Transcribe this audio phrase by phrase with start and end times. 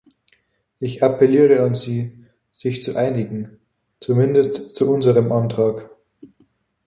[0.79, 3.59] Ich appelliere an Sie, sich zu einigen,
[3.99, 5.91] zumindest zu unserem Antrag.